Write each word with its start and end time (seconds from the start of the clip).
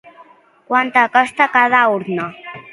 Quant 0.71 0.89
costa 1.17 1.49
cada 1.59 1.85
urna? 1.99 2.29